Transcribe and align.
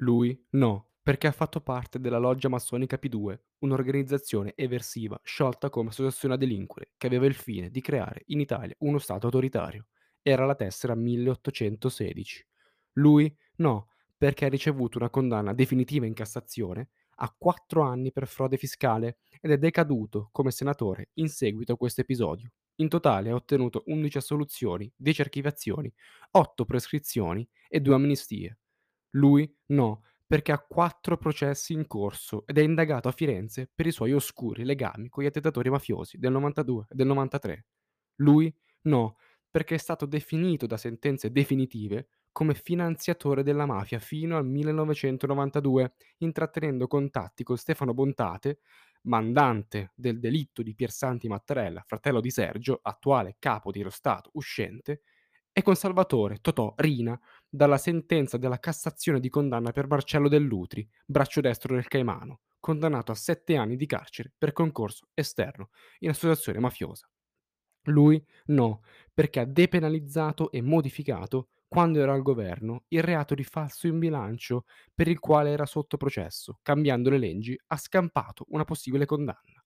Lui 0.00 0.46
no, 0.50 0.92
perché 1.02 1.26
ha 1.26 1.32
fatto 1.32 1.60
parte 1.60 2.00
della 2.00 2.18
loggia 2.18 2.48
massonica 2.48 2.98
P2, 3.00 3.38
un'organizzazione 3.58 4.54
eversiva 4.56 5.20
sciolta 5.22 5.68
come 5.68 5.90
associazione 5.90 6.34
a 6.34 6.36
delinquere, 6.38 6.92
che 6.96 7.06
aveva 7.06 7.26
il 7.26 7.34
fine 7.34 7.70
di 7.70 7.82
creare 7.82 8.22
in 8.26 8.40
Italia 8.40 8.74
uno 8.78 8.98
Stato 8.98 9.26
autoritario. 9.26 9.88
Era 10.22 10.46
la 10.46 10.54
tessera 10.54 10.94
1816. 10.94 12.46
Lui 12.94 13.34
no, 13.56 13.88
perché 14.16 14.46
ha 14.46 14.48
ricevuto 14.48 14.96
una 14.96 15.10
condanna 15.10 15.52
definitiva 15.52 16.06
in 16.06 16.14
Cassazione 16.14 16.90
a 17.16 17.34
4 17.36 17.82
anni 17.82 18.10
per 18.10 18.26
frode 18.26 18.56
fiscale 18.56 19.18
ed 19.40 19.50
è 19.50 19.58
decaduto 19.58 20.30
come 20.32 20.50
senatore 20.50 21.10
in 21.14 21.28
seguito 21.28 21.72
a 21.72 21.76
questo 21.76 22.00
episodio. 22.00 22.52
In 22.76 22.88
totale 22.88 23.28
ha 23.28 23.34
ottenuto 23.34 23.82
11 23.84 24.16
assoluzioni, 24.16 24.90
10 24.96 25.20
archiviazioni, 25.20 25.92
8 26.30 26.64
prescrizioni 26.64 27.46
e 27.68 27.80
2 27.80 27.94
amnistie. 27.94 28.59
Lui 29.10 29.52
no, 29.66 30.02
perché 30.26 30.52
ha 30.52 30.58
4 30.58 31.16
processi 31.16 31.72
in 31.72 31.86
corso 31.86 32.44
ed 32.46 32.58
è 32.58 32.62
indagato 32.62 33.08
a 33.08 33.12
Firenze 33.12 33.70
per 33.74 33.86
i 33.86 33.92
suoi 33.92 34.12
oscuri 34.12 34.64
legami 34.64 35.08
con 35.08 35.24
gli 35.24 35.26
attentatori 35.26 35.70
mafiosi 35.70 36.18
del 36.18 36.32
'92 36.32 36.86
e 36.90 36.94
del 36.94 37.06
'93. 37.06 37.66
Lui 38.16 38.54
no, 38.82 39.16
perché 39.50 39.74
è 39.74 39.78
stato 39.78 40.06
definito 40.06 40.66
da 40.66 40.76
sentenze 40.76 41.32
definitive 41.32 42.08
come 42.32 42.54
finanziatore 42.54 43.42
della 43.42 43.66
mafia 43.66 43.98
fino 43.98 44.36
al 44.36 44.46
1992, 44.46 45.94
intrattenendo 46.18 46.86
contatti 46.86 47.42
con 47.42 47.56
Stefano 47.56 47.92
Bontate, 47.92 48.60
mandante 49.02 49.90
del 49.96 50.20
delitto 50.20 50.62
di 50.62 50.74
Piersanti 50.76 51.26
Mattarella, 51.26 51.82
fratello 51.84 52.20
di 52.20 52.30
Sergio, 52.30 52.78
attuale 52.80 53.36
capo 53.40 53.72
dello 53.72 53.90
Stato 53.90 54.30
uscente, 54.34 55.02
e 55.52 55.62
con 55.62 55.74
Salvatore 55.74 56.38
Totò 56.40 56.74
Rina 56.76 57.18
dalla 57.50 57.78
sentenza 57.78 58.36
della 58.38 58.60
Cassazione 58.60 59.18
di 59.18 59.28
condanna 59.28 59.72
per 59.72 59.88
Marcello 59.88 60.28
Dell'Utri, 60.28 60.88
braccio 61.04 61.40
destro 61.40 61.74
del 61.74 61.88
Caimano, 61.88 62.42
condannato 62.60 63.10
a 63.10 63.16
7 63.16 63.56
anni 63.56 63.76
di 63.76 63.86
carcere 63.86 64.32
per 64.38 64.52
concorso 64.52 65.08
esterno 65.12 65.70
in 65.98 66.10
associazione 66.10 66.60
mafiosa. 66.60 67.10
Lui 67.84 68.24
no, 68.46 68.82
perché 69.12 69.40
ha 69.40 69.44
depenalizzato 69.44 70.50
e 70.52 70.62
modificato, 70.62 71.48
quando 71.66 72.00
era 72.00 72.12
al 72.12 72.22
governo, 72.22 72.84
il 72.88 73.02
reato 73.02 73.34
di 73.34 73.44
falso 73.44 73.86
in 73.86 73.98
bilancio 73.98 74.64
per 74.94 75.08
il 75.08 75.18
quale 75.18 75.50
era 75.50 75.66
sotto 75.66 75.96
processo, 75.96 76.58
cambiando 76.62 77.10
le 77.10 77.18
leggi, 77.18 77.58
ha 77.68 77.76
scampato 77.76 78.46
una 78.50 78.64
possibile 78.64 79.06
condanna. 79.06 79.64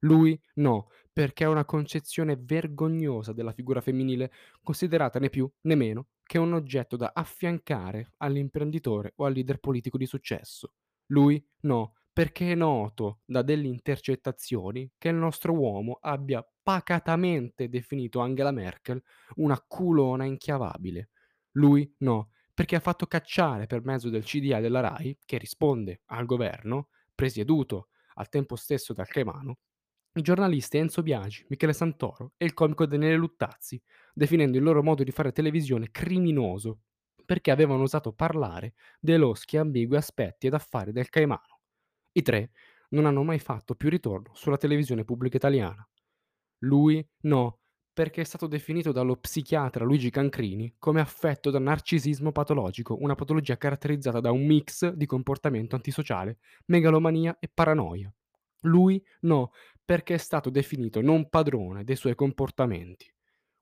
Lui 0.00 0.38
no, 0.54 0.88
perché 1.12 1.44
ha 1.44 1.48
una 1.48 1.64
concezione 1.64 2.36
vergognosa 2.38 3.32
della 3.32 3.52
figura 3.52 3.80
femminile, 3.80 4.30
considerata 4.62 5.18
né 5.18 5.30
più 5.30 5.50
né 5.62 5.74
meno 5.74 6.08
che 6.26 6.38
un 6.38 6.52
oggetto 6.52 6.96
da 6.96 7.12
affiancare 7.14 8.12
all'imprenditore 8.18 9.12
o 9.16 9.24
al 9.24 9.32
leader 9.32 9.58
politico 9.58 9.96
di 9.96 10.06
successo. 10.06 10.74
Lui 11.06 11.42
no, 11.60 11.94
perché 12.12 12.52
è 12.52 12.54
noto 12.54 13.20
da 13.24 13.42
delle 13.42 13.68
intercettazioni 13.68 14.90
che 14.98 15.08
il 15.08 15.14
nostro 15.14 15.52
uomo 15.52 15.98
abbia 16.00 16.44
pacatamente 16.62 17.68
definito 17.68 18.20
Angela 18.20 18.50
Merkel 18.50 19.02
una 19.36 19.62
culona 19.64 20.24
inchiavabile. 20.24 21.10
Lui 21.52 21.94
no, 21.98 22.30
perché 22.52 22.76
ha 22.76 22.80
fatto 22.80 23.06
cacciare 23.06 23.66
per 23.66 23.84
mezzo 23.84 24.08
del 24.08 24.24
CDA 24.24 24.60
della 24.60 24.80
RAI, 24.80 25.18
che 25.24 25.38
risponde 25.38 26.00
al 26.06 26.26
governo, 26.26 26.88
presieduto 27.14 27.88
al 28.14 28.28
tempo 28.28 28.56
stesso 28.56 28.92
dal 28.92 29.06
Caimano, 29.06 29.58
i 30.16 30.22
giornalisti 30.22 30.78
Enzo 30.78 31.02
Biagi, 31.02 31.44
Michele 31.48 31.74
Santoro 31.74 32.32
e 32.38 32.46
il 32.46 32.54
comico 32.54 32.86
Daniele 32.86 33.16
Luttazzi, 33.16 33.80
definendo 34.14 34.56
il 34.56 34.62
loro 34.62 34.82
modo 34.82 35.04
di 35.04 35.10
fare 35.10 35.30
televisione 35.30 35.90
criminoso, 35.90 36.80
perché 37.24 37.50
avevano 37.50 37.82
osato 37.82 38.12
parlare 38.12 38.74
dei 38.98 39.18
loschi 39.18 39.58
ambigui 39.58 39.96
aspetti 39.96 40.46
ed 40.46 40.54
affari 40.54 40.92
del 40.92 41.10
Caimano. 41.10 41.60
I 42.12 42.22
tre 42.22 42.50
non 42.90 43.04
hanno 43.04 43.22
mai 43.24 43.38
fatto 43.38 43.74
più 43.74 43.90
ritorno 43.90 44.30
sulla 44.32 44.56
televisione 44.56 45.04
pubblica 45.04 45.36
italiana. 45.36 45.86
Lui 46.60 47.06
no, 47.22 47.58
perché 47.92 48.22
è 48.22 48.24
stato 48.24 48.46
definito 48.46 48.92
dallo 48.92 49.16
psichiatra 49.16 49.84
Luigi 49.84 50.08
Cancrini 50.08 50.76
come 50.78 51.00
affetto 51.00 51.50
da 51.50 51.58
narcisismo 51.58 52.32
patologico, 52.32 52.96
una 53.00 53.14
patologia 53.14 53.58
caratterizzata 53.58 54.20
da 54.20 54.30
un 54.30 54.46
mix 54.46 54.92
di 54.92 55.04
comportamento 55.04 55.76
antisociale, 55.76 56.38
megalomania 56.66 57.36
e 57.38 57.50
paranoia. 57.52 58.10
Lui 58.62 59.02
no, 59.20 59.52
perché 59.86 60.16
è 60.16 60.18
stato 60.18 60.50
definito 60.50 61.00
non 61.00 61.30
padrone 61.30 61.84
dei 61.84 61.96
suoi 61.96 62.16
comportamenti. 62.16 63.10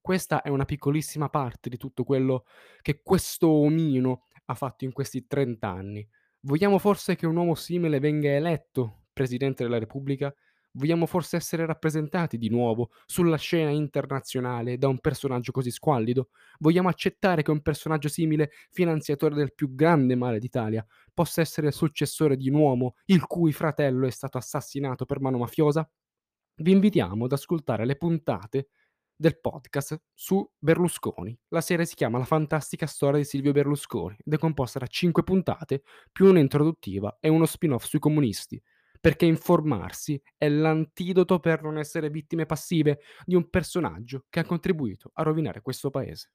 Questa 0.00 0.42
è 0.42 0.48
una 0.48 0.64
piccolissima 0.64 1.28
parte 1.28 1.68
di 1.68 1.76
tutto 1.76 2.04
quello 2.04 2.44
che 2.80 3.02
questo 3.02 3.48
omino 3.48 4.26
ha 4.46 4.54
fatto 4.54 4.84
in 4.84 4.92
questi 4.92 5.26
30 5.26 5.68
anni. 5.68 6.06
Vogliamo 6.40 6.78
forse 6.78 7.16
che 7.16 7.26
un 7.26 7.36
uomo 7.36 7.54
simile 7.54 8.00
venga 8.00 8.30
eletto 8.30 9.04
Presidente 9.12 9.62
della 9.64 9.78
Repubblica? 9.78 10.34
Vogliamo 10.74 11.06
forse 11.06 11.36
essere 11.36 11.66
rappresentati 11.66 12.38
di 12.38 12.48
nuovo 12.48 12.90
sulla 13.06 13.36
scena 13.36 13.70
internazionale 13.70 14.78
da 14.78 14.88
un 14.88 14.98
personaggio 15.00 15.52
così 15.52 15.70
squallido? 15.70 16.30
Vogliamo 16.60 16.88
accettare 16.88 17.42
che 17.42 17.50
un 17.50 17.60
personaggio 17.60 18.08
simile, 18.08 18.50
finanziatore 18.70 19.34
del 19.34 19.54
più 19.54 19.74
grande 19.74 20.16
male 20.16 20.38
d'Italia, 20.38 20.84
possa 21.12 21.42
essere 21.42 21.68
il 21.68 21.72
successore 21.74 22.36
di 22.36 22.48
un 22.48 22.56
uomo 22.56 22.94
il 23.06 23.26
cui 23.26 23.52
fratello 23.52 24.06
è 24.06 24.10
stato 24.10 24.38
assassinato 24.38 25.04
per 25.04 25.20
mano 25.20 25.38
mafiosa? 25.38 25.88
Vi 26.56 26.70
invitiamo 26.70 27.24
ad 27.24 27.32
ascoltare 27.32 27.84
le 27.86 27.96
puntate 27.96 28.68
del 29.16 29.40
podcast 29.40 30.00
su 30.14 30.48
Berlusconi. 30.58 31.38
La 31.48 31.60
serie 31.60 31.84
si 31.86 31.94
chiama 31.94 32.18
La 32.18 32.24
fantastica 32.24 32.86
storia 32.86 33.18
di 33.18 33.24
Silvio 33.24 33.52
Berlusconi 33.52 34.16
ed 34.24 34.32
è 34.32 34.38
composta 34.38 34.78
da 34.78 34.86
5 34.86 35.22
puntate 35.22 35.82
più 36.10 36.26
un'introduttiva 36.26 37.18
e 37.20 37.28
uno 37.28 37.46
spin-off 37.46 37.84
sui 37.84 37.98
comunisti 37.98 38.60
perché 39.00 39.26
informarsi 39.26 40.20
è 40.36 40.48
l'antidoto 40.48 41.40
per 41.40 41.62
non 41.62 41.76
essere 41.78 42.08
vittime 42.08 42.46
passive 42.46 43.00
di 43.24 43.34
un 43.34 43.50
personaggio 43.50 44.26
che 44.28 44.40
ha 44.40 44.44
contribuito 44.44 45.10
a 45.14 45.22
rovinare 45.24 45.60
questo 45.60 45.90
paese. 45.90 46.30